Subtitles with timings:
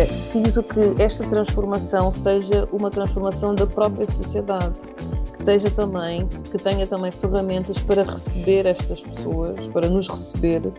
[0.00, 4.72] É preciso que esta transformação seja uma transformação da própria sociedade,
[5.34, 10.72] que esteja também, que tenha também ferramentas para receber estas pessoas, para nos receber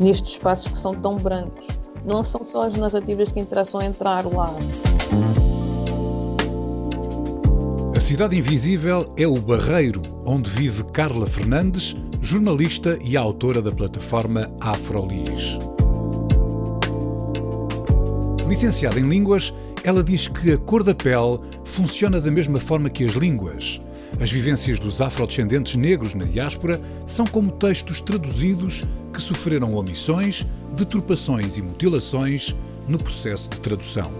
[0.00, 1.68] nestes espaços que são tão brancos.
[2.04, 4.52] Não são só as narrativas que interessam entrar lá.
[7.94, 14.50] A Cidade Invisível é o barreiro onde vive Carla Fernandes, jornalista e autora da plataforma
[14.60, 15.60] Afrolis.
[18.46, 23.02] Licenciada em Línguas, ela diz que a cor da pele funciona da mesma forma que
[23.02, 23.80] as línguas.
[24.20, 28.84] As vivências dos afrodescendentes negros na diáspora são como textos traduzidos
[29.14, 32.54] que sofreram omissões, deturpações e mutilações
[32.86, 34.10] no processo de tradução.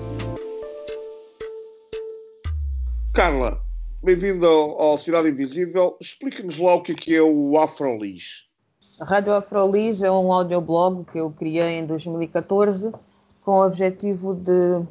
[3.12, 3.60] Carla,
[4.02, 5.98] bem-vindo ao, ao Cidade Invisível.
[6.00, 8.46] Explica-nos lá o que é, que é o Afrolis.
[8.98, 12.90] A Rádio Afrolis é um audioblog que eu criei em 2014
[13.44, 14.82] com o objetivo de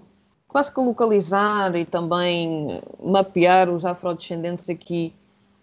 [0.47, 5.11] quase que localizar e também mapear os afrodescendentes aqui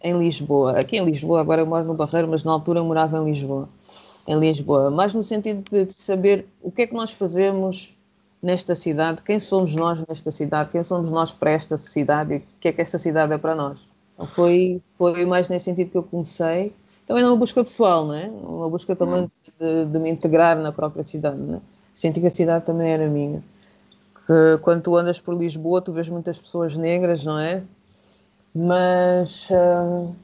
[0.03, 0.73] em Lisboa.
[0.73, 3.69] Aqui em Lisboa, agora eu moro no Barreiro, mas na altura morava em Lisboa.
[4.27, 7.97] Em Lisboa, mas no sentido de, de saber o que é que nós fazemos
[8.43, 12.43] nesta cidade, quem somos nós nesta cidade, quem somos nós para esta cidade e o
[12.59, 13.89] que é que esta cidade é para nós.
[14.15, 16.73] Então foi, foi mais nesse sentido que eu comecei.
[17.07, 18.31] Também numa busca pessoal, né?
[18.43, 21.39] uma busca também de, de me integrar na própria cidade.
[21.39, 21.61] Né?
[21.93, 23.43] Senti que a cidade também era minha.
[24.27, 27.63] Que quando tu andas por Lisboa, tu vês muitas pessoas negras, não é?
[28.55, 30.15] Mas hum,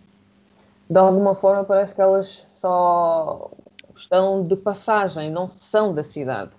[0.88, 3.50] de alguma forma parece que elas só
[3.94, 6.52] estão de passagem, não são da cidade.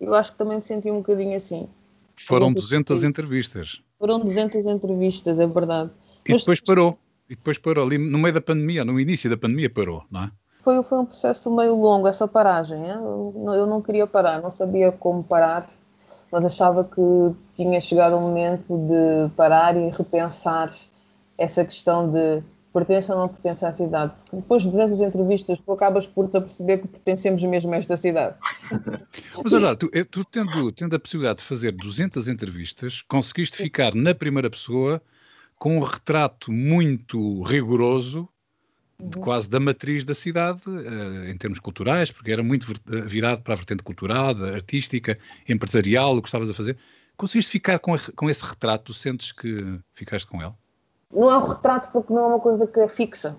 [0.00, 1.68] Eu acho que também me senti um bocadinho assim.
[2.16, 3.82] Foram 200 entrevistas.
[3.98, 5.90] Foram 200 entrevistas, é verdade.
[6.26, 6.98] E Mas, depois parou.
[7.28, 10.32] E depois parou ali no meio da pandemia, no início da pandemia parou, não é?
[10.62, 12.86] Foi, foi um processo meio longo essa paragem.
[12.88, 15.66] Eu, eu não queria parar, não sabia como parar,
[16.30, 20.70] mas achava que tinha chegado o momento de parar e repensar
[21.38, 24.12] essa questão de pertence ou não pertence à cidade.
[24.32, 28.36] Depois de 200 entrevistas, tu acabas por te perceber que pertencemos mesmo a esta cidade.
[29.42, 33.94] Mas olha, tu, eh, tu tendo, tendo a possibilidade de fazer 200 entrevistas, conseguiste ficar
[33.94, 35.02] na primeira pessoa
[35.58, 38.28] com um retrato muito rigoroso.
[39.20, 43.54] Quase da matriz da cidade, uh, em termos culturais, porque era muito eh, virado para
[43.54, 45.18] a vertente cultural, artística,
[45.48, 46.76] empresarial, o que estavas a fazer.
[47.16, 48.94] Conseguiste ficar com, a, com esse retrato?
[48.94, 50.52] Sentes que ficaste com ele?
[51.12, 53.36] Não é um retrato porque não é uma coisa que é fixa.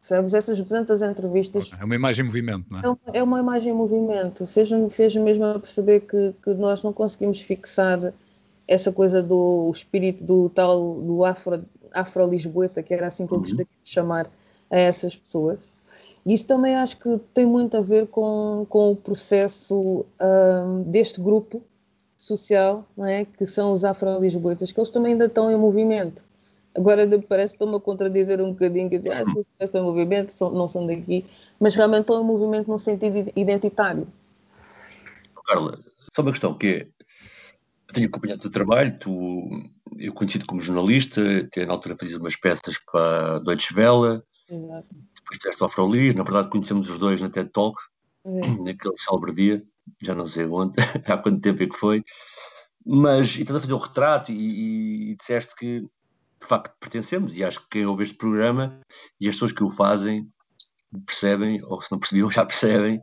[0.00, 0.34] Sabes?
[0.34, 1.70] Essas 200 entrevistas.
[1.78, 2.82] É uma imagem em movimento, não é?
[2.84, 4.44] É uma, é uma imagem em movimento.
[4.48, 8.12] Fez-me fez mesmo a perceber que, que nós não conseguimos fixar
[8.66, 13.42] essa coisa do espírito do tal do afro, afro-lisboeta, que era assim que eu uhum.
[13.42, 14.28] gostaria de chamar
[14.72, 15.60] a essas pessoas.
[16.24, 21.20] E isto também acho que tem muito a ver com, com o processo um, deste
[21.20, 21.62] grupo
[22.16, 23.24] social, não é?
[23.24, 26.24] que são os afro-lisboetas, que eles também ainda estão em movimento.
[26.74, 29.24] Agora parece que estou-me a contradizer um bocadinho, que ah,
[29.60, 31.26] as estão em movimento, são, não são daqui,
[31.60, 34.06] mas realmente estão em movimento no sentido identitário.
[35.44, 35.78] Carla,
[36.12, 36.86] só uma questão que é,
[37.88, 42.18] eu tenho acompanhado o teu trabalho, tu, eu conheci-te como jornalista, até na altura fazias
[42.18, 44.22] umas peças para a Deutsche Welle,
[44.52, 44.88] Exato.
[45.14, 47.78] depois fizeste o Afrolis, na verdade conhecemos os dois na TED Talk,
[48.24, 48.40] uhum.
[48.64, 49.64] naquele célebre dia,
[50.02, 50.74] já não sei onde,
[51.06, 52.04] há quanto tempo é que foi,
[52.84, 57.36] mas e estás a fazer o retrato e, e, e disseste que de facto pertencemos,
[57.36, 58.80] e acho que quem ouve este programa
[59.20, 60.28] e as pessoas que o fazem
[61.06, 63.00] percebem, ou se não percebiam, já percebem,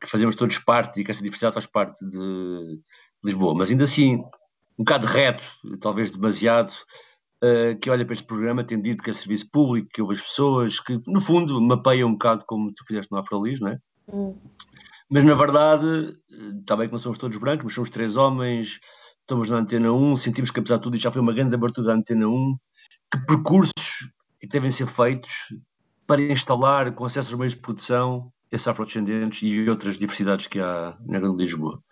[0.00, 2.80] que fazemos todos parte e que essa diversidade faz parte de
[3.24, 3.54] Lisboa.
[3.54, 4.16] Mas ainda assim,
[4.78, 5.42] um bocado reto,
[5.80, 6.72] talvez demasiado,
[7.42, 10.22] uh, que olha para este programa, tendo dito que é serviço público, que ouve as
[10.22, 13.78] pessoas, que no fundo mapeia um bocado como tu fizeste no Afrolis, não é?
[14.12, 14.36] Hum.
[15.10, 16.12] Mas na verdade,
[16.60, 18.80] está bem que não somos todos brancos, mas somos três homens,
[19.20, 21.94] estamos na Antena 1, sentimos que apesar de tudo já foi uma grande abertura da
[21.94, 22.56] Antena 1,
[23.12, 24.10] que percursos
[24.40, 25.30] que devem ser feitos
[26.06, 30.96] para instalar com acesso aos meios de produção esses afrodescendentes e outras diversidades que há
[31.04, 31.82] na Grande Lisboa.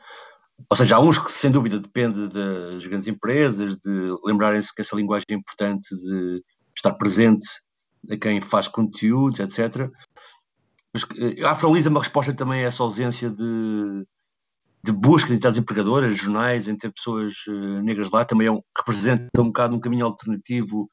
[0.70, 4.96] Ou seja, há uns que sem dúvida depende das grandes empresas, de lembrarem-se que essa
[4.96, 6.42] linguagem é importante de
[6.74, 7.46] estar presente
[8.10, 9.90] a quem faz conteúdos, etc.
[10.92, 11.04] Mas
[11.44, 14.06] a Afrolisa é uma resposta também a essa ausência de,
[14.82, 18.62] de busca de entidades empregadoras, jornais, em ter pessoas uh, negras lá, também é um,
[18.76, 20.88] representa um bocado um caminho alternativo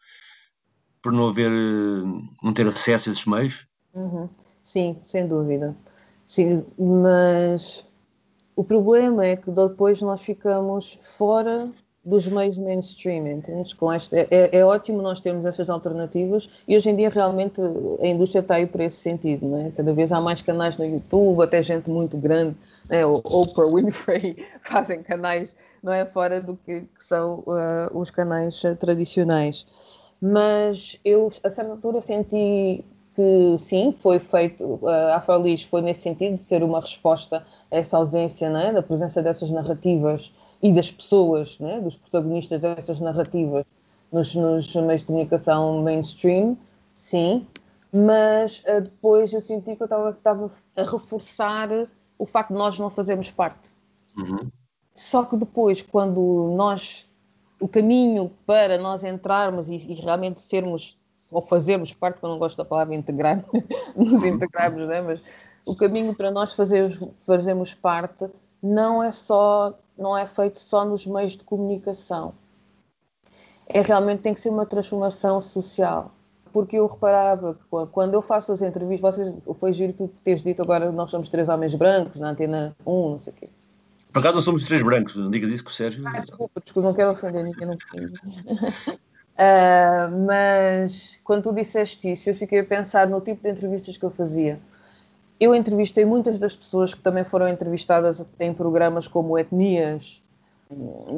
[1.02, 3.68] por não haver, uh, não ter acesso a esses meios?
[3.94, 4.28] Uhum.
[4.63, 5.75] Sim, sem dúvida.
[6.25, 7.86] Sim, mas
[8.56, 11.69] o problema é que depois nós ficamos fora
[12.03, 13.74] dos meios mainstream, entendes?
[13.74, 17.62] Com este, é, é, é, ótimo nós termos essas alternativas e hoje em dia realmente
[17.62, 19.71] a indústria está aí para esse sentido, não é?
[19.71, 22.57] Cada vez há mais canais no YouTube, até gente muito grande,
[22.89, 23.06] né?
[23.06, 26.06] o Oprah Winfrey fazem canais, não é?
[26.06, 29.68] Fora do que, que são uh, os canais uh, tradicionais.
[30.19, 32.83] Mas eu, a certa altura, senti
[33.21, 37.97] que sim, foi feito, a Afrolis foi nesse sentido de ser uma resposta a essa
[37.97, 38.73] ausência, é?
[38.73, 43.63] da presença dessas narrativas e das pessoas, né, dos protagonistas dessas narrativas
[44.12, 46.57] nos, nos meios de comunicação mainstream,
[46.97, 47.45] sim,
[47.94, 51.69] mas uh, depois eu senti que eu estava a reforçar
[52.17, 53.69] o facto de nós não fazermos parte.
[54.17, 54.50] Uhum.
[54.95, 57.07] Só que depois, quando nós,
[57.59, 60.97] o caminho para nós entrarmos e, e realmente sermos,
[61.31, 63.44] ou fazermos parte, porque eu não gosto da palavra integrar,
[63.95, 65.01] nos integrarmos, né?
[65.01, 65.22] mas
[65.66, 68.30] o caminho para nós fazermos, fazermos parte
[68.62, 72.33] não é só não é feito só nos meios de comunicação.
[73.68, 76.12] É realmente tem que ser uma transformação social.
[76.51, 77.62] Porque eu reparava que
[77.92, 81.48] quando eu faço as entrevistas, vocês, foi giro tu teres dito agora nós somos três
[81.48, 83.50] homens brancos na antena 1, não sei o quê.
[84.12, 86.06] Por acaso não somos três brancos, não digas isso com o Sérgio.
[86.06, 87.68] Ah, desculpa, desculpa, não quero ofender ninguém.
[87.68, 87.77] Não
[89.38, 94.06] uh, mas quando tu disseste isso, eu fiquei a pensar no tipo de entrevistas que
[94.06, 94.60] eu fazia
[95.42, 100.22] eu entrevistei muitas das pessoas que também foram entrevistadas em programas como Etnias,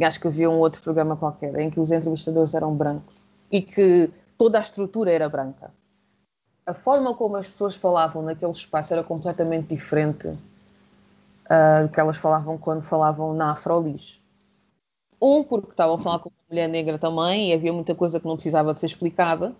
[0.01, 3.19] acho que havia um outro programa qualquer, em que os entrevistadores eram brancos
[3.51, 5.71] e que toda a estrutura era branca.
[6.65, 12.15] A forma como as pessoas falavam naquele espaço era completamente diferente uh, do que elas
[12.15, 14.22] falavam quando falavam na Afrolis.
[15.23, 18.27] Um, porque estavam a falar com uma mulher negra também e havia muita coisa que
[18.27, 19.55] não precisava de ser explicada.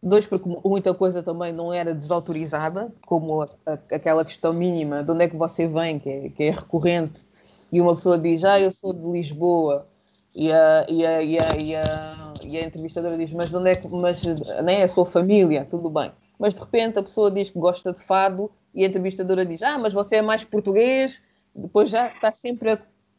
[0.00, 3.48] Dois, porque muita coisa também não era desautorizada, como a,
[3.90, 7.26] aquela questão mínima de onde é que você vem, que é, que é recorrente,
[7.72, 9.84] e uma pessoa diz, ah, eu sou de Lisboa,
[10.32, 13.74] e a, e a, e a, e a, e a entrevistadora diz, mas onde é
[13.74, 14.22] que, mas
[14.62, 16.12] nem é a sua família, tudo bem.
[16.38, 19.76] Mas de repente a pessoa diz que gosta de fado e a entrevistadora diz, ah,
[19.76, 21.20] mas você é mais português,
[21.52, 22.78] depois já está sempre a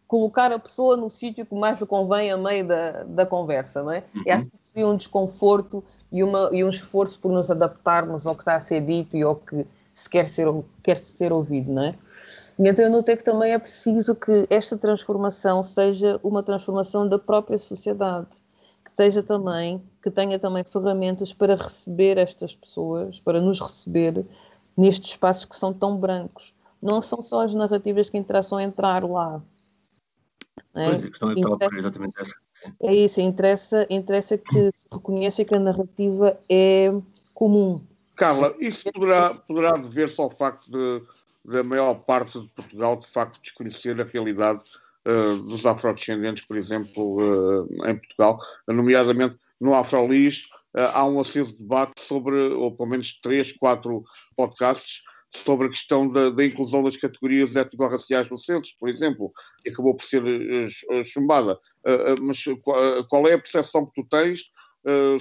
[0.09, 3.91] colocar a pessoa no sítio que mais lhe convém a meio da, da conversa, não
[3.91, 4.03] é?
[4.15, 4.23] Uhum.
[4.25, 8.55] É assim um desconforto e, uma, e um esforço por nos adaptarmos ao que está
[8.55, 10.47] a ser dito e ao que se quer ser,
[10.81, 11.95] quer ser ouvido, não é?
[12.57, 17.19] E então eu notei que também é preciso que esta transformação seja uma transformação da
[17.19, 18.27] própria sociedade,
[18.83, 24.25] que seja também, que tenha também ferramentas para receber estas pessoas, para nos receber
[24.75, 26.51] nestes espaços que são tão brancos.
[26.81, 29.39] Não são só as narrativas que interessam entrar lá,
[30.81, 30.89] é?
[30.89, 31.35] Pois, a questão é
[31.73, 32.35] exatamente essa.
[32.81, 36.91] É isso, interessa, interessa que se reconheça que a narrativa é
[37.33, 37.81] comum.
[38.15, 41.01] Carla, isso poderá, poderá dever-se ao facto de,
[41.45, 44.61] da maior parte de Portugal, de facto, desconhecer a realidade
[45.07, 50.43] uh, dos afrodescendentes, por exemplo, uh, em Portugal, nomeadamente no Afrolis,
[50.75, 54.03] uh, há um aceso debate sobre, ou pelo menos três, quatro
[54.35, 55.01] podcasts
[55.35, 59.31] sobre a questão da, da inclusão das categorias étnico-raciais no centro, por exemplo,
[59.63, 61.55] que acabou por ser uh, chumbada.
[61.85, 62.43] Uh, mas
[63.07, 64.51] qual é a percepção que tu tens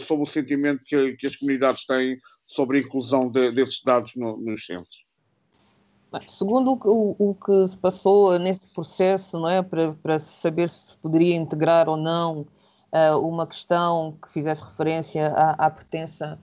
[0.06, 4.36] sobre o sentimento que, que, as comunidades têm sobre a inclusão de, desses dados no,
[4.36, 5.04] nos centros?
[6.28, 10.96] Segundo o, o, o, que se passou nesse processo, não é, para, para saber se
[10.98, 12.46] poderia integrar ou não
[13.20, 16.38] uma questão que fizesse referência à, à pertença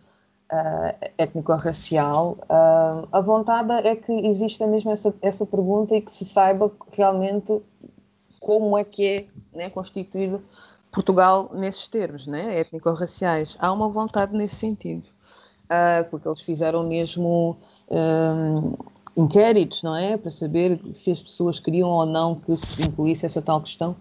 [0.51, 6.25] uh, étnico-racial, uh, a vontade é que exista mesmo essa, essa pergunta e que se
[6.25, 7.61] saiba realmente
[8.39, 9.25] como é que é
[9.57, 10.41] né, constituído
[10.91, 13.57] Portugal nesses termos, né, étnico-raciais.
[13.59, 15.07] Há uma vontade nesse sentido,
[15.65, 17.57] uh, porque eles fizeram mesmo
[19.15, 23.41] inquéritos, não é, para saber se as pessoas queriam ou não que se incluísse essa
[23.41, 23.95] tal questão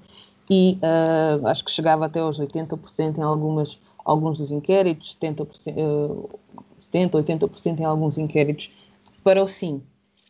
[0.51, 6.39] e uh, acho que chegava até aos 80% em algumas alguns dos inquéritos, 70%, uh,
[6.79, 8.71] 70 80% em alguns inquéritos,
[9.23, 9.83] para o sim.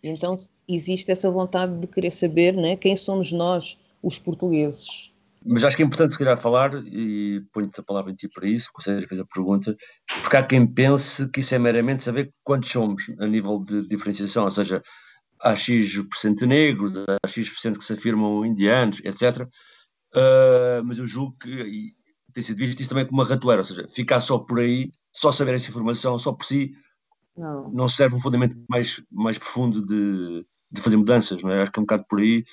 [0.03, 0.35] Então
[0.69, 5.13] existe essa vontade de querer saber né, quem somos nós, os portugueses.
[5.47, 8.49] Mas acho que é importante se calhar falar, e ponho-te a palavra em ti para
[8.49, 9.77] isso, que você fez a pergunta,
[10.23, 14.45] porque há quem pense que isso é meramente saber quantos somos a nível de diferenciação,
[14.45, 14.83] ou seja,
[15.41, 19.43] há X% negros, há X% que se afirmam indianos, etc.
[19.43, 19.49] Uh,
[20.15, 21.93] ah, mas eu julgo que,
[22.35, 25.31] tem sido visto isso também como uma ratoeira, ou seja, ficar só por aí só
[25.31, 26.75] saber essa informação, só por si,
[27.37, 31.63] não, não serve um fundamento mais, mais profundo de, de fazer mudanças, não é?
[31.63, 32.45] Acho que é um bocado por aí.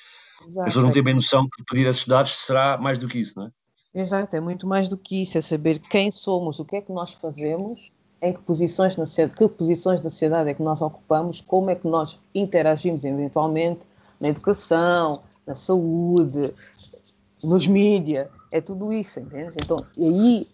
[0.46, 0.60] Exato.
[0.62, 3.40] As pessoas não têm bem noção que pedir esses dados será mais do que isso,
[3.40, 3.52] não é?
[3.94, 6.94] Exato, é muito mais do que isso, é saber quem somos, o que é que
[6.94, 11.42] nós fazemos, em que posições na sociedade, que posições da sociedade é que nós ocupamos,
[11.42, 13.82] como é que nós interagimos eventualmente
[14.20, 16.54] na educação, na saúde,
[17.44, 19.56] nos mídias, é tudo isso, entende?
[19.64, 20.48] Então, aí,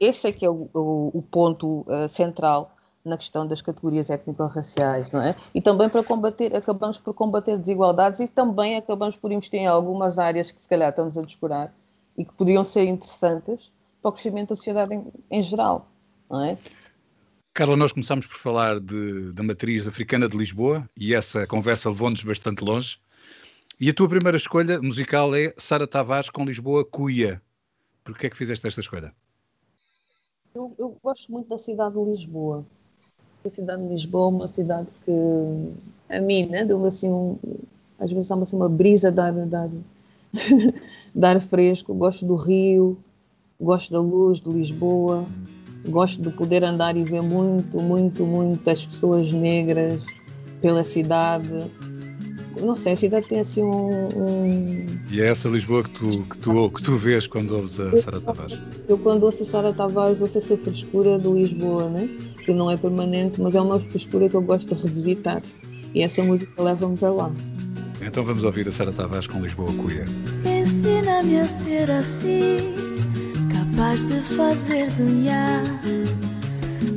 [0.00, 2.72] esse é que é o, o, o ponto uh, central
[3.04, 5.36] na questão das categorias étnico-raciais, não é?
[5.54, 10.18] E também para combater, acabamos por combater desigualdades e também acabamos por investir em algumas
[10.18, 11.72] áreas que se calhar estamos a descurar
[12.18, 13.72] e que poderiam ser interessantes
[14.02, 15.88] para o crescimento da sociedade em, em geral,
[16.28, 16.58] não é?
[17.54, 22.22] Carla, nós começámos por falar de, da matriz africana de Lisboa e essa conversa levou-nos
[22.22, 22.98] bastante longe.
[23.78, 27.42] E a tua primeira escolha musical é Sara Tavares com Lisboa Cuia.
[28.02, 29.12] Por que é que fizeste esta escolha?
[30.54, 32.64] Eu, eu, gosto muito da cidade de Lisboa.
[33.44, 35.12] A cidade de Lisboa é uma cidade que,
[36.08, 37.38] a mim, né, deu assim um,
[37.98, 39.68] às vezes dá-me assim uma brisa de ar, de, ar,
[41.14, 41.92] de ar fresco.
[41.92, 42.96] Gosto do Rio,
[43.60, 45.26] gosto da luz de Lisboa,
[45.86, 50.06] gosto de poder andar e ver muito, muito, muitas pessoas negras
[50.62, 51.70] pela cidade
[52.62, 54.86] não sei, a cidade tem assim um, um...
[55.10, 58.20] E é essa Lisboa que tu, que tu, que tu vês quando ouves a Sara
[58.20, 58.58] Tavares?
[58.88, 62.08] Eu quando ouço a Sara Tavares ouço essa frescura de Lisboa, né?
[62.46, 65.42] que não é permanente, mas é uma frescura que eu gosto de revisitar.
[65.92, 67.32] E essa música leva-me para lá.
[68.00, 70.04] Então vamos ouvir a Sara Tavares com Lisboa Cuia.
[70.44, 72.74] Ensina-me a ser assim,
[73.52, 75.06] capaz de fazer do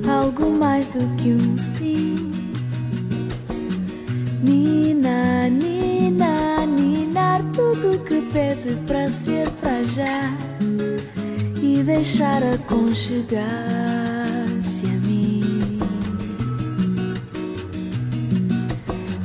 [0.07, 2.28] algo mais do que um sim.
[4.41, 10.33] Nina, Nina, ninar tudo que pede para ser para já
[11.61, 15.79] e deixar aconchegar-se a mim.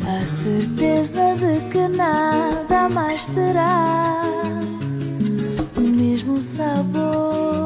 [0.06, 4.22] A certeza de que nada mais terá
[5.76, 7.63] o mesmo sabor.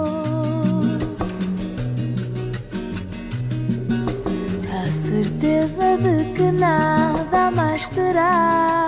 [5.08, 8.87] Certeza de que nada mais terá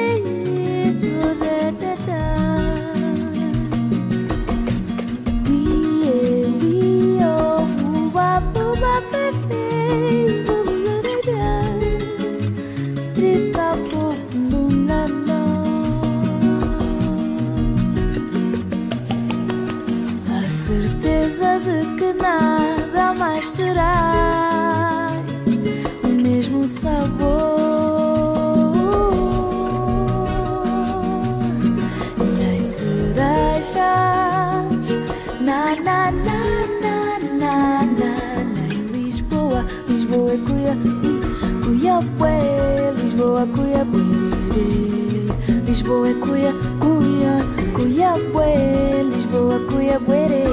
[49.91, 50.50] Lisboa, cuia, buerere.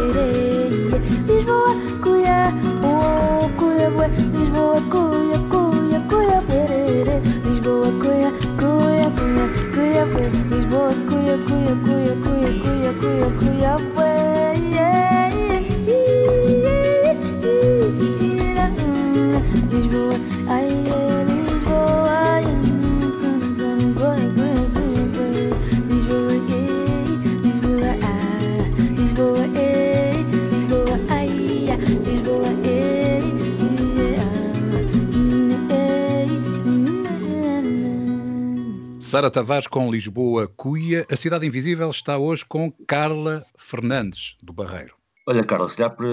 [39.18, 41.04] Sara Tavares com Lisboa Cuia.
[41.10, 44.94] A Cidade Invisível está hoje com Carla Fernandes, do Barreiro.
[45.26, 46.08] Olha, Carla, se calhar para,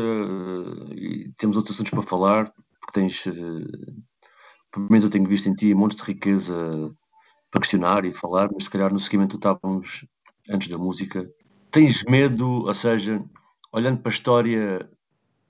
[0.96, 3.32] e temos outros assuntos para falar, porque tens, eh,
[4.72, 6.56] pelo menos eu tenho visto em ti montes de riqueza
[7.52, 10.08] para questionar e falar, mas se calhar no seguimento estávamos
[10.50, 11.30] antes da música,
[11.70, 13.24] tens medo, ou seja,
[13.72, 14.90] olhando para a história,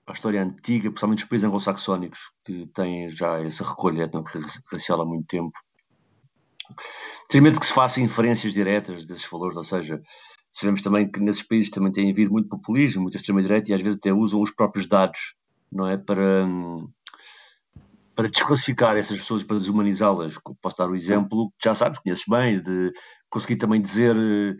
[0.06, 5.28] a história antiga, principalmente os países anglo-saxónicos, que têm já essa recolha étnico-racial há muito
[5.28, 5.58] tempo,
[7.29, 10.01] tens medo que se façam inferências diretas desses valores, ou seja,
[10.51, 13.98] sabemos também que nesses países também tem havido muito populismo, muita extrema-direita e às vezes
[13.98, 15.36] até usam os próprios dados,
[15.72, 16.48] não é, para,
[18.15, 20.39] para desclassificar essas pessoas, para desumanizá-las.
[20.62, 22.93] Posso dar o exemplo, que já sabes, conheces bem, de
[23.29, 24.55] conseguir também dizer eh,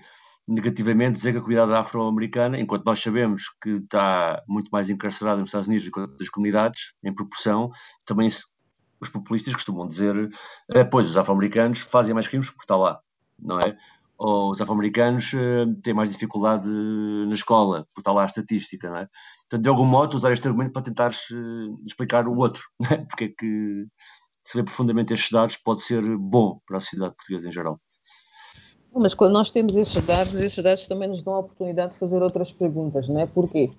[0.48, 5.50] negativamente, dizer que a comunidade afro-americana, enquanto nós sabemos que está muito mais encarcerada nos
[5.50, 7.72] Estados Unidos do que outras comunidades, em proporção,
[8.06, 8.30] também
[9.00, 10.30] os populistas costumam dizer,
[10.74, 13.00] eh, pois, os afro-americanos fazem mais crimes porque está lá,
[13.40, 13.78] não é?
[14.18, 18.98] Ou os afro-americanos eh, têm mais dificuldade na escola, porque está lá a estatística, não
[18.98, 19.10] é?
[19.50, 22.98] Portanto, de algum modo, usar este argumento para tentares eh, explicar o outro, é?
[22.98, 23.88] porque é que
[24.44, 27.80] saber profundamente estes dados pode ser bom para a sociedade portuguesa em geral.
[28.98, 32.24] Mas quando nós temos esses dados, esses dados também nos dão a oportunidade de fazer
[32.24, 33.26] outras perguntas, não é?
[33.26, 33.74] Porquê?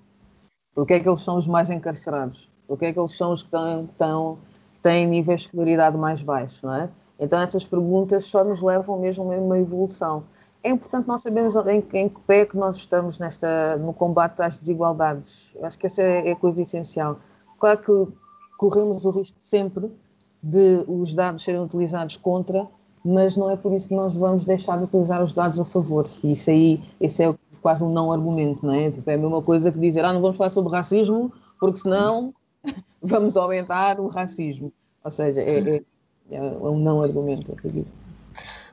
[0.75, 2.51] Porquê é que eles são os mais encarcerados?
[2.67, 4.37] Porquê é que eles são os que tão, tão,
[4.81, 6.89] têm níveis de escolaridade mais baixos, não é?
[7.19, 10.23] Então essas perguntas só nos levam mesmo a uma evolução.
[10.63, 14.41] É importante nós sabermos em, em que pé é que nós estamos nesta, no combate
[14.41, 15.53] às desigualdades.
[15.55, 17.17] Eu acho que essa é, é a coisa essencial.
[17.59, 18.13] Claro que
[18.57, 19.91] corremos o risco sempre
[20.41, 22.67] de os dados serem utilizados contra,
[23.03, 26.05] mas não é por isso que nós vamos deixar de utilizar os dados a favor.
[26.23, 28.91] Isso aí, esse é quase um não argumento, não é?
[28.91, 32.33] Tipo, é a mesma coisa que dizer, ah, não vamos falar sobre racismo, porque senão
[33.01, 34.71] vamos aumentar o racismo.
[35.03, 35.83] Ou seja, é, é,
[36.31, 37.55] é um não argumento.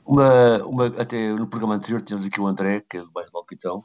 [0.07, 3.39] Uma, uma, até no programa anterior tínhamos aqui o André, que é do bairro do
[3.39, 3.85] Alquitão,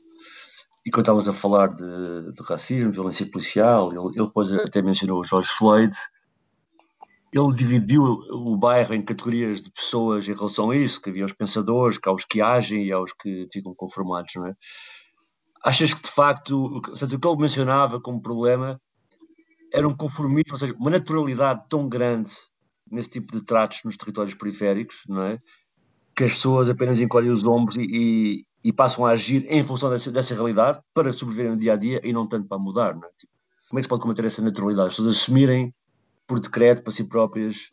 [0.85, 5.19] e quando estávamos a falar de, de racismo, violência policial, ele, ele depois até mencionou
[5.19, 5.95] o George Floyd,
[7.31, 11.33] ele dividiu o bairro em categorias de pessoas em relação a isso, que havia os
[11.33, 14.55] pensadores, que há os que agem e há os que ficam conformados, não é?
[15.63, 18.81] Achas que de facto, o que ele mencionava como problema
[19.71, 22.31] era um conformismo, ou seja, uma naturalidade tão grande
[22.89, 25.39] nesse tipo de tratos nos territórios periféricos, não é?
[26.15, 29.89] Que as pessoas apenas encolhem os ombros e, e, e passam a agir em função
[29.89, 33.05] dessa, dessa realidade para sobreviver no dia a dia e não tanto para mudar, não
[33.05, 33.11] é?
[33.17, 33.33] Tipo,
[33.69, 34.89] como é que se pode combater essa naturalidade?
[34.89, 35.73] As pessoas assumirem
[36.25, 37.69] por decreto para si próprias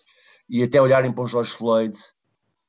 [0.48, 1.98] e até olharem para um George Floyd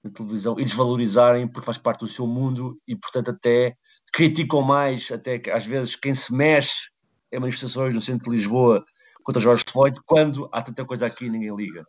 [0.03, 3.75] na televisão e desvalorizarem porque faz parte do seu mundo e, portanto, até
[4.11, 6.89] criticam mais, até que às vezes quem se mexe
[7.31, 8.83] em manifestações no centro de Lisboa
[9.27, 11.85] contra George Floyd, quando há tanta coisa aqui e ninguém liga.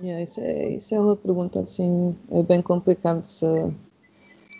[0.00, 3.46] Yeah, isso, é, isso é uma pergunta assim, é bem complicado de se,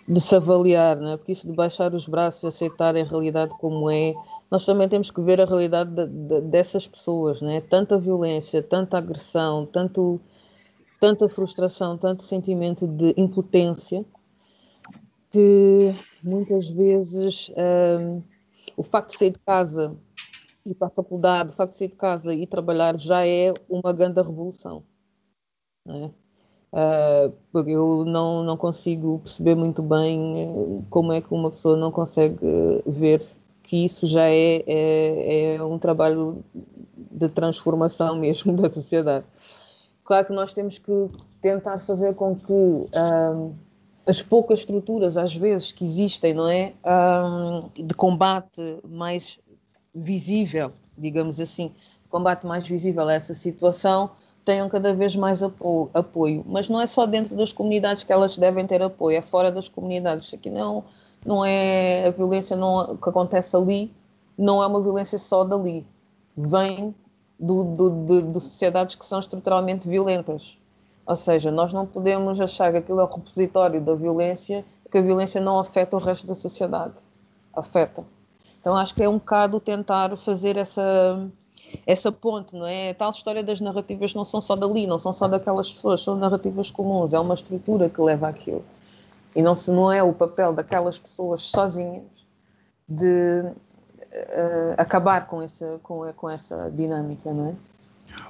[0.07, 1.17] de se avaliar, né?
[1.17, 4.13] porque isso de baixar os braços aceitar a realidade como é,
[4.49, 7.59] nós também temos que ver a realidade de, de, dessas pessoas, né?
[7.59, 10.21] tanta violência, tanta agressão, tanto,
[10.97, 14.05] tanta frustração, tanto sentimento de impotência,
[15.29, 17.51] que muitas vezes
[17.99, 18.21] um,
[18.77, 19.93] o facto de sair de casa
[20.65, 23.91] ir para a faculdade, o facto de sair de casa e trabalhar já é uma
[23.91, 24.83] grande revolução.
[25.85, 26.11] Né?
[26.71, 32.39] Uh, eu não, não consigo perceber muito bem como é que uma pessoa não consegue
[32.87, 33.21] ver
[33.61, 36.43] que isso já é, é, é um trabalho
[37.11, 39.25] de transformação mesmo da sociedade.
[40.03, 41.09] Claro que nós temos que
[41.41, 43.53] tentar fazer com que um,
[44.05, 46.73] as poucas estruturas, às vezes, que existem, não é?
[46.85, 49.39] Um, de combate mais
[49.93, 51.71] visível, digamos assim,
[52.09, 54.11] combate mais visível a essa situação,
[54.45, 56.43] tenham cada vez mais apo apoio.
[56.47, 59.69] Mas não é só dentro das comunidades que elas devem ter apoio, é fora das
[59.69, 60.25] comunidades.
[60.25, 60.83] Isso aqui não,
[61.25, 63.91] não é a violência não, que acontece ali,
[64.37, 65.85] não é uma violência só dali.
[66.35, 66.93] Vem
[67.39, 70.57] do, do, de sociedades que são estruturalmente violentas.
[71.05, 75.01] Ou seja, nós não podemos achar que aquilo é o repositório da violência, que a
[75.01, 76.95] violência não afeta o resto da sociedade.
[77.53, 78.05] Afeta.
[78.63, 81.29] Então acho que é um bocado tentar fazer essa,
[81.85, 82.91] essa ponte, não é?
[82.91, 86.15] A tal história das narrativas não são só dali, não são só daquelas pessoas, são
[86.15, 88.63] narrativas comuns, é uma estrutura que leva aquilo.
[89.35, 92.03] E não, se não é o papel daquelas pessoas sozinhas
[92.87, 97.55] de uh, acabar com essa, com, com essa dinâmica, não é?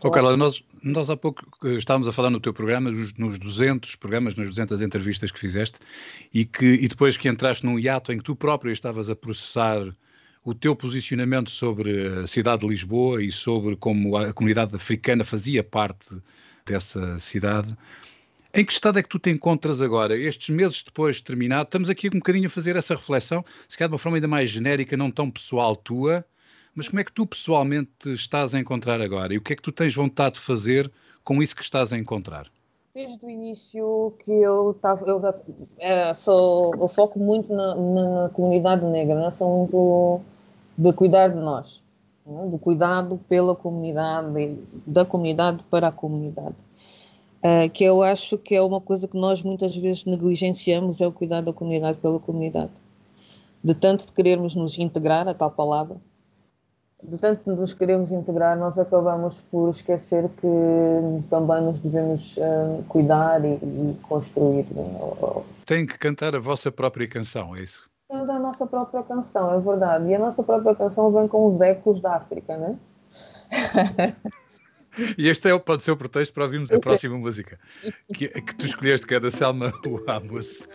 [0.04, 3.96] Oh, Carla, nós, nós há pouco eh, estávamos a falar no teu programa, nos 200
[3.98, 5.78] programas, nas 200 entrevistas que fizeste,
[6.34, 9.94] e, que, e depois que entraste num hiato em que tu próprio estavas a processar
[10.44, 15.64] o teu posicionamento sobre a cidade de Lisboa e sobre como a comunidade africana fazia
[15.64, 16.06] parte
[16.66, 17.76] dessa cidade.
[18.54, 21.64] Em que estado é que tu te encontras agora, estes meses depois de terminado?
[21.64, 24.50] Estamos aqui um bocadinho a fazer essa reflexão, se calhar de uma forma ainda mais
[24.50, 26.24] genérica, não tão pessoal tua,
[26.76, 29.34] mas como é que tu pessoalmente estás a encontrar agora?
[29.34, 30.92] E o que é que tu tens vontade de fazer
[31.24, 32.52] com isso que estás a encontrar?
[32.94, 35.20] Desde o início que eu estava, eu,
[35.80, 39.32] é, sou, eu foco muito na, na, na comunidade negra, né?
[39.32, 40.22] sou muito
[40.78, 41.84] de cuidar de nós,
[42.26, 42.48] né?
[42.48, 46.56] do cuidado pela comunidade, da comunidade para a comunidade.
[47.44, 51.12] Uh, que eu acho que é uma coisa que nós muitas vezes negligenciamos, é o
[51.12, 52.72] cuidado da comunidade pela comunidade.
[53.62, 55.98] De tanto de querermos nos integrar, a tal palavra,
[57.04, 63.44] de tanto nos queremos integrar, nós acabamos por esquecer que também nos devemos uh, cuidar
[63.44, 64.66] e, e construir.
[64.72, 64.84] Né?
[65.66, 67.90] Tem que cantar a vossa própria canção, é isso?
[68.10, 70.08] Cantar a nossa própria canção, é verdade.
[70.08, 74.16] E a nossa própria canção vem com os ecos da África, não é?
[75.18, 77.60] E este é, pode ser o pretexto para ouvirmos a próxima música
[78.14, 79.74] que, que tu escolheste, que é da Selma
[80.08, 80.68] Amos.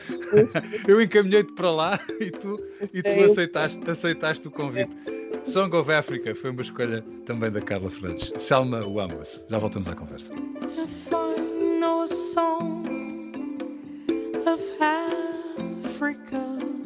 [0.86, 2.56] Eu encaminhei-te para lá e tu,
[2.92, 4.96] e tu aceitaste, aceitaste o convite.
[5.44, 8.32] Song of Africa foi uma escolha também da Carla Fernandes.
[8.38, 9.44] Selma Amos.
[9.48, 10.32] Já voltamos à conversa.
[10.34, 12.82] If I know a song
[14.46, 16.77] of Africa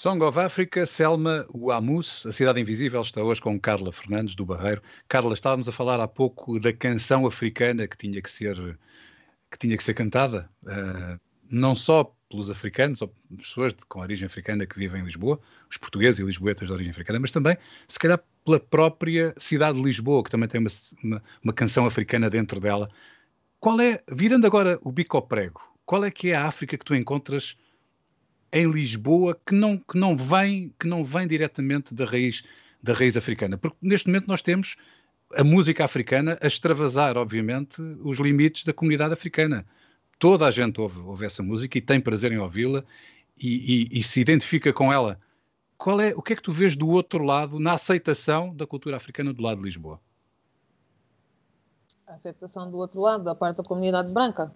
[0.00, 4.80] song of Africa, Selma Uamus, A Cidade Invisível, está hoje com Carla Fernandes, do Barreiro.
[5.06, 8.56] Carla, estávamos a falar há pouco da canção africana que tinha que ser,
[9.50, 11.20] que tinha que ser cantada, uh,
[11.50, 15.76] não só pelos africanos ou pessoas de, com origem africana que vivem em Lisboa, os
[15.76, 17.56] portugueses e lisboetas de origem africana, mas também,
[17.88, 20.70] se calhar, pela própria cidade de Lisboa, que também tem uma,
[21.02, 22.88] uma, uma canção africana dentro dela.
[23.58, 26.84] Qual é, virando agora o bico ao prego, qual é que é a África que
[26.84, 27.58] tu encontras
[28.52, 32.44] em Lisboa que não, que não, vem, que não vem diretamente da raiz,
[32.80, 33.58] da raiz africana?
[33.58, 34.76] Porque neste momento nós temos
[35.34, 39.66] a música africana a extravasar, obviamente, os limites da comunidade africana
[40.20, 42.84] toda a gente ouve, ouve essa música e tem prazer em ouvi-la
[43.36, 45.18] e, e, e, se identifica com ela.
[45.78, 48.96] Qual é, o que é que tu vês do outro lado na aceitação da cultura
[48.96, 49.98] africana do lado de Lisboa?
[52.06, 54.54] A aceitação do outro lado, da parte da comunidade branca.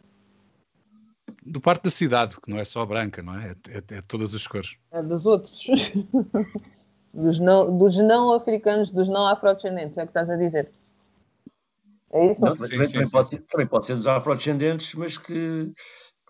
[1.42, 3.56] Do parte da cidade, que não é só branca, não é?
[3.68, 4.76] É, é, é todas as cores.
[4.90, 5.66] É dos outros.
[7.14, 9.68] dos, não, dos não africanos, dos não é o que
[10.02, 10.70] estás a dizer.
[12.14, 12.40] É isso?
[12.40, 13.38] Não, também, sim, também, sim, pode sim.
[13.50, 15.72] Também pode ser dos afrodescendentes, mas que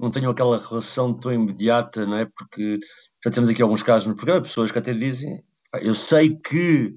[0.00, 2.24] não tenham aquela relação tão imediata, não é?
[2.24, 2.80] Porque
[3.22, 5.42] já temos aqui alguns casos no programa, pessoas que até dizem,
[5.80, 6.94] eu sei que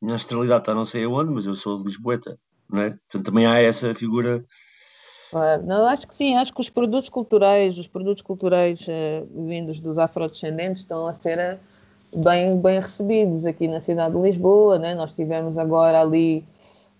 [0.00, 2.90] minha ancestralidade está não sei aonde, mas eu sou de Lisboeta, não é?
[2.90, 4.42] Portanto, também há essa figura.
[5.30, 9.78] Claro, não, acho que sim, acho que os produtos culturais, os produtos culturais uh, vindos
[9.78, 14.94] dos afrodescendentes estão a ser uh, bem, bem recebidos aqui na cidade de Lisboa, né?
[14.94, 16.44] Nós tivemos agora ali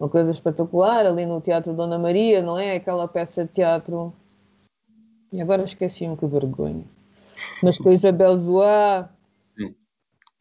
[0.01, 2.77] uma coisa espetacular ali no Teatro Dona Maria, não é?
[2.77, 4.15] Aquela peça de teatro.
[5.31, 6.85] E agora esqueci-me que vergonha.
[7.63, 9.11] Mas com a Isabel Zoá.
[9.57, 9.75] Sim.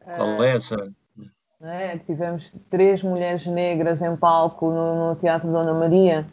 [0.06, 0.90] É essa?
[1.60, 6.26] É, tivemos três mulheres negras em palco no, no Teatro Dona Maria.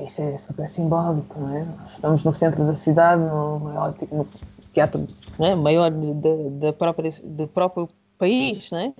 [0.00, 1.64] Isso é super simbólico, não é?
[1.64, 4.26] Nós estamos no centro da cidade, no, maior, no
[4.72, 5.06] teatro
[5.38, 5.54] é?
[5.54, 8.94] maior de, de, de, própria, do próprio país, não é?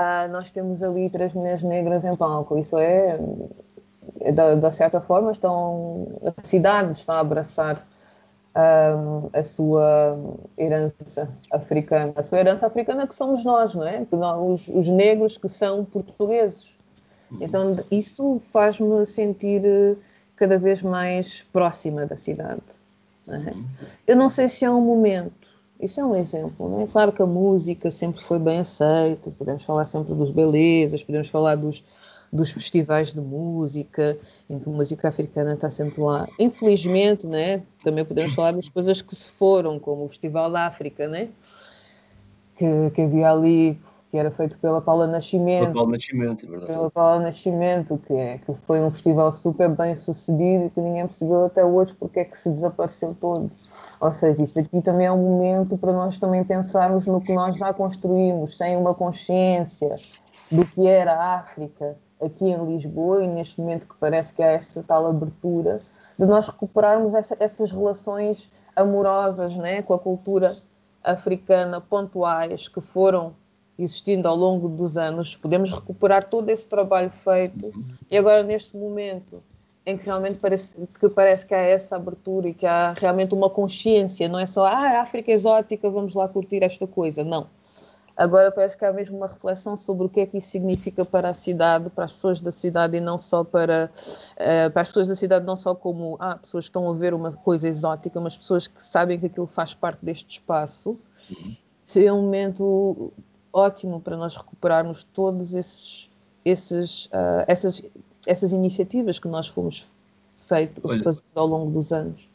[0.00, 2.56] Ah, nós temos ali três mulheres negras em palco.
[2.56, 3.20] Isso é,
[4.20, 7.86] é da, da certa forma, estão, a cidade está a abraçar
[8.56, 10.18] um, a sua
[10.56, 12.14] herança africana.
[12.16, 14.06] A sua herança africana que somos nós, não é?
[14.06, 16.78] Que nós, os, os negros que são portugueses.
[17.38, 19.96] Então, isso faz-me sentir eh,
[20.34, 22.62] cada vez mais próxima da cidade.
[23.26, 23.50] Não é?
[23.50, 23.64] Uhum.
[24.06, 25.49] Eu não sei se é um momento
[25.80, 26.86] isso é um exemplo, não é?
[26.86, 31.54] Claro que a música sempre foi bem aceita, podemos falar sempre dos belezas, podemos falar
[31.56, 31.84] dos,
[32.32, 36.28] dos festivais de música, em que a música africana está sempre lá.
[36.38, 41.08] Infelizmente, né, também podemos falar das coisas que se foram, como o Festival da África,
[41.08, 41.28] né,
[42.56, 43.78] que, que havia ali
[44.10, 45.60] que era feito pela Paula Nascimento.
[45.60, 46.72] Pela Paula Nascimento, é verdade.
[46.72, 51.06] Pela Paula Nascimento, que, é, que foi um festival super bem sucedido e que ninguém
[51.06, 53.48] percebeu até hoje porque é que se desapareceu todo.
[54.00, 57.56] Ou seja, isto aqui também é um momento para nós também pensarmos no que nós
[57.56, 59.96] já construímos, sem uma consciência
[60.50, 64.52] do que era a África aqui em Lisboa e neste momento que parece que há
[64.52, 65.80] essa tal abertura,
[66.18, 70.56] de nós recuperarmos essa, essas relações amorosas né, com a cultura
[71.04, 73.34] africana pontuais que foram
[73.78, 77.70] existindo ao longo dos anos, podemos recuperar todo esse trabalho feito
[78.10, 79.42] e agora neste momento
[79.90, 83.50] em que realmente parece que, parece que há essa abertura e que há realmente uma
[83.50, 87.46] consciência, não é só ah, a África exótica, vamos lá curtir esta coisa, não.
[88.16, 91.30] Agora parece que há mesmo uma reflexão sobre o que é que isso significa para
[91.30, 93.90] a cidade, para as pessoas da cidade e não só para,
[94.36, 97.14] uh, para as pessoas da cidade, não só como ah, pessoas que estão a ver
[97.14, 100.98] uma coisa exótica, mas pessoas que sabem que aquilo faz parte deste espaço.
[101.82, 103.10] Seria um momento
[103.52, 106.10] ótimo para nós recuperarmos todos esses,
[106.44, 107.82] esses, uh, essas,
[108.26, 109.88] essas iniciativas que nós fomos
[110.36, 112.28] feito, Olha, fazendo ao longo dos anos.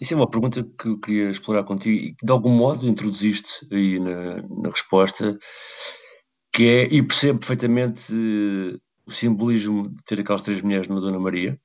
[0.00, 3.66] Isso é uma pergunta que eu queria explorar contigo e que de algum modo introduziste
[3.70, 5.38] aí na, na resposta,
[6.52, 11.18] que é, e percebo perfeitamente uh, o simbolismo de ter aquelas três mulheres na Dona
[11.18, 11.60] Maria,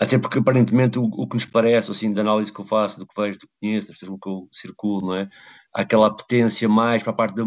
[0.00, 3.06] até porque aparentemente o, o, que nos parece, assim, da análise que eu faço, do
[3.06, 5.28] que vejo, do que conheço, das pessoas que eu circulo, não é?
[5.74, 7.42] Há aquela apetência mais para a parte da.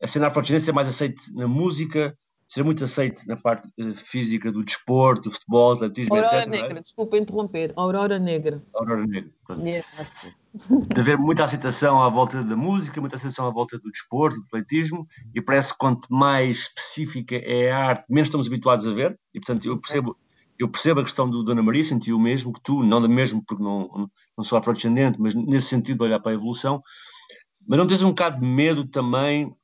[0.00, 2.16] A cena afrodescendência é mais aceite na música,
[2.48, 6.48] ser muito aceite na parte uh, física do desporto, do futebol, do atletismo, Aurora etc.
[6.48, 6.80] Negra, é?
[6.80, 8.64] desculpa interromper, Aurora Negra.
[8.74, 9.30] Aurora Negra.
[9.62, 10.26] Yes.
[10.54, 14.46] De haver muita aceitação à volta da música, muita aceitação à volta do desporto, do
[14.46, 19.18] atletismo, e parece que quanto mais específica é a arte, menos estamos habituados a ver,
[19.34, 20.16] e portanto eu percebo
[20.58, 23.62] eu percebo a questão do Dona Maria, senti o mesmo que tu, não mesmo porque
[23.62, 26.82] não, não sou afrodescendente, mas nesse sentido de olhar para a evolução,
[27.64, 29.54] mas não tens um bocado de medo também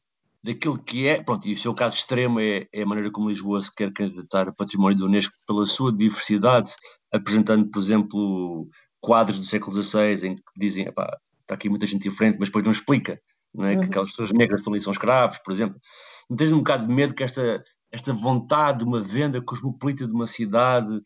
[0.44, 3.62] daquilo que é, pronto, e o seu caso extremo é, é a maneira como Lisboa
[3.62, 6.74] se quer candidatar a património da Unesco pela sua diversidade,
[7.10, 8.68] apresentando, por exemplo,
[9.00, 12.72] quadros do século XVI em que dizem, está aqui muita gente diferente, mas depois não
[12.72, 13.18] explica,
[13.54, 13.72] não é?
[13.72, 13.78] Uhum.
[13.80, 15.80] que aquelas pessoas negras estão ali são escravos, por exemplo.
[16.28, 20.12] Não tens um bocado de medo que esta, esta vontade de uma venda cosmopolita de
[20.12, 21.00] uma cidade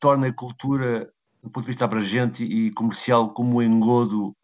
[0.00, 1.06] torne a cultura,
[1.42, 4.34] do ponto de vista abrangente e comercial, como um engodo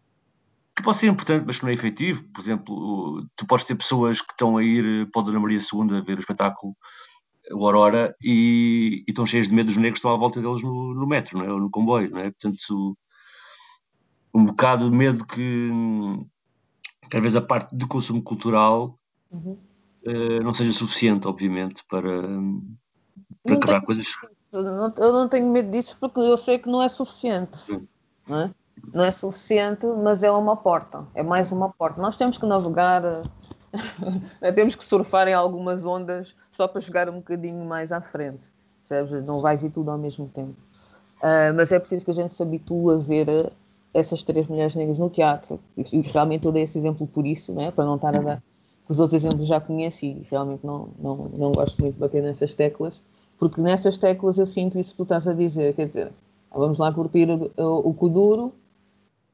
[0.79, 2.25] que pode ser importante, mas que não é efetivo.
[2.33, 5.97] Por exemplo, tu podes ter pessoas que estão a ir para a Dona Maria II
[5.97, 6.77] a ver o espetáculo
[7.51, 10.63] o Aurora e, e, estão cheios de medo dos negros que estão à volta deles
[10.63, 11.53] no, no metro, não é?
[11.53, 12.11] ou no comboio.
[12.11, 12.31] Não é?
[12.31, 12.97] Portanto,
[14.35, 15.71] um bocado de medo que,
[17.11, 18.99] que às vezes a parte de consumo cultural
[19.31, 19.59] uhum.
[20.07, 22.23] uh, não seja suficiente, obviamente, para,
[23.43, 24.07] para quebrar coisas.
[24.53, 27.59] Eu não tenho medo disso porque eu sei que não é suficiente.
[28.27, 28.55] Não é?
[28.93, 32.01] Não é suficiente, mas é uma porta, é mais uma porta.
[32.01, 33.03] Nós temos que navegar,
[34.55, 38.49] temos que surfar em algumas ondas só para chegar um bocadinho mais à frente,
[38.81, 39.25] percebes?
[39.25, 40.57] Não vai vir tudo ao mesmo tempo.
[41.23, 43.53] Uh, mas é preciso que a gente se habitue a ver
[43.93, 47.71] essas três mulheres negras no teatro, e realmente eu dei esse exemplo por isso, né?
[47.71, 48.43] para não estar a dar.
[48.89, 52.55] Os outros exemplos já conheci e realmente não, não, não gosto muito de bater nessas
[52.55, 53.01] teclas,
[53.39, 56.13] porque nessas teclas eu sinto isso que tu estás a dizer, quer dizer,
[56.51, 58.53] vamos lá curtir o, o, o Kuduro,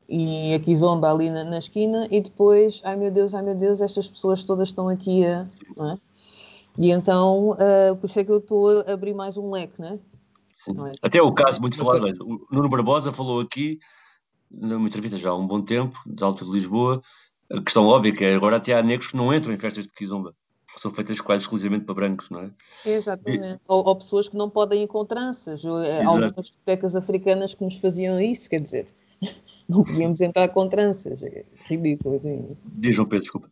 [0.08, 3.80] e aqui zomba ali na, na, esquina e depois, ai meu Deus, ai meu Deus,
[3.80, 5.46] estas pessoas todas estão aqui a.
[5.78, 5.98] É?
[6.78, 9.98] E então, uh, por isso é que eu estou a abrir mais um leque, né?
[10.68, 10.92] é?
[11.02, 13.78] Até o caso muito falado, o Nuno Barbosa falou aqui,
[14.50, 17.00] numa entrevista já há um bom tempo, de Alta de Lisboa,
[17.50, 19.90] a questão óbvia que é agora até há negros que não entram em festas de
[19.90, 20.34] Kizomba,
[20.74, 22.50] que são feitas quase exclusivamente para brancos, não é?
[22.84, 23.54] Exatamente.
[23.54, 23.60] E...
[23.68, 27.62] Ou, ou, pessoas que não podem ir com tranças, ou, eh, algumas discotecas africanas que
[27.62, 28.86] nos faziam isso, quer dizer
[29.68, 31.22] não podíamos entrar com tranças.
[31.22, 32.56] É ridículo, assim.
[32.64, 33.50] Diz João Pedro, desculpa.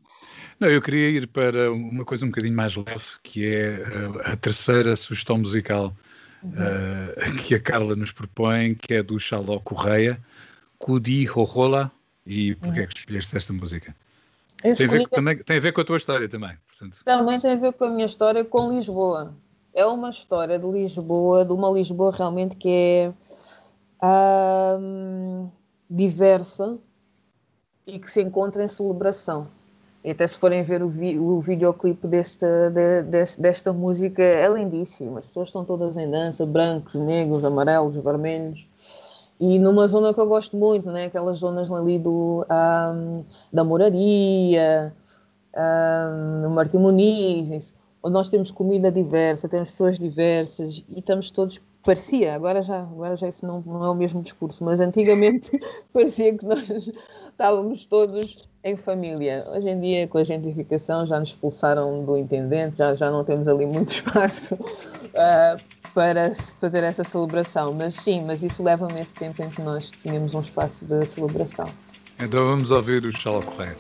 [0.61, 4.37] Não, eu queria ir para uma coisa um bocadinho mais leve, que é uh, a
[4.37, 5.93] terceira sugestão musical
[6.45, 10.23] uh, que a Carla nos propõe, que é do Xaló Correia,
[10.79, 11.91] Cudi Rojola.
[12.25, 12.85] E porquê uhum.
[12.85, 13.97] é que escolheste esta música?
[14.63, 16.57] Tem a, ver, também, tem a ver com a tua história também.
[16.69, 17.05] Portanto.
[17.05, 19.35] Também tem a ver com a minha história com Lisboa.
[19.75, 23.13] É uma história de Lisboa, de uma Lisboa realmente que é
[25.93, 26.79] diversa
[27.87, 29.47] e que se encontra em celebração.
[30.03, 34.49] E até se forem ver o, vi o videoclipe desta, de, de, desta música, é
[34.49, 35.19] lindíssimo.
[35.19, 38.67] As pessoas estão todas em dança, brancos, negros, amarelos, vermelhos.
[39.39, 41.07] E numa zona que eu gosto muito, né?
[41.07, 44.93] aquelas zonas ali do, um, da Moraria,
[45.55, 52.35] um, Martim Muniz, onde nós temos comida diversa, temos pessoas diversas e estamos todos parecia,
[52.35, 55.51] agora já, agora já isso não, não é o mesmo discurso, mas antigamente
[55.93, 59.45] parecia que nós estávamos todos em família.
[59.49, 63.49] Hoje em dia, com a gentrificação, já nos expulsaram do intendente, já, já não temos
[63.49, 67.73] ali muito espaço uh, para fazer essa celebração.
[67.75, 71.69] Mas sim, mas isso leva-me esse tempo em que nós tínhamos um espaço de celebração.
[72.19, 73.77] Então vamos ouvir o Chala Correia.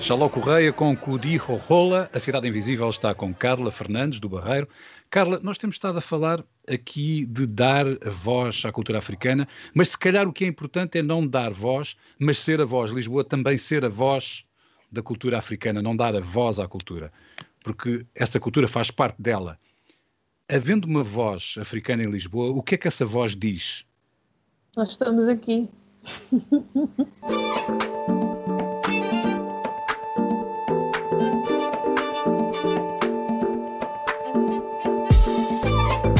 [0.00, 2.08] Xaló Correia com Cudi Rola.
[2.12, 4.68] A Cidade Invisível está com Carla Fernandes, do Barreiro.
[5.10, 9.98] Carla, nós temos estado a falar aqui de dar voz à cultura africana, mas se
[9.98, 12.90] calhar o que é importante é não dar voz, mas ser a voz.
[12.90, 14.44] Lisboa também ser a voz
[14.90, 17.12] da cultura africana, não dar a voz à cultura,
[17.64, 19.58] porque essa cultura faz parte dela.
[20.48, 23.84] Havendo uma voz africana em Lisboa, o que é que essa voz diz?
[24.76, 25.68] Nós estamos aqui.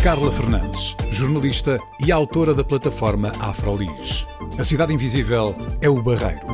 [0.02, 4.26] Carla Fernandes, jornalista e autora da plataforma Afrolis.
[4.56, 6.46] A Cidade Invisível é o Barreiro.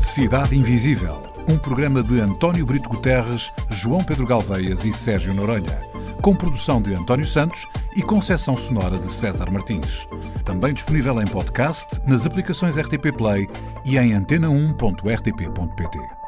[0.00, 5.80] Cidade Invisível, um programa de António Brito Guterres, João Pedro Galveias e Sérgio Noronha,
[6.20, 10.06] com produção de António Santos e concessão sonora de César Martins.
[10.44, 13.48] Também disponível em podcast, nas aplicações RTP Play
[13.82, 16.19] e em antena1.rtp.pt.